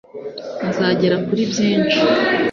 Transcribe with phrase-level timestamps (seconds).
[0.63, 1.97] muzagera kuri byinshi